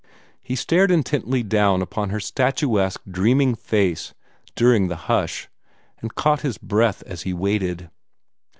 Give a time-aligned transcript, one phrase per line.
[0.41, 4.15] He stared intently down upon her statuesque, dreaming face
[4.55, 5.47] during the hush,
[5.99, 7.91] and caught his breath as he waited.